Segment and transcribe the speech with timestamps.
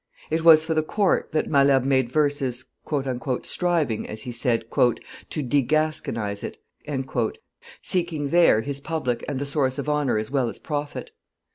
[0.31, 2.65] It was for the court that Malherbe made verses,
[3.43, 7.37] "striving, as he said, to degasconnize it,"
[7.83, 11.11] seeking there his public and the source of honor as well as profit.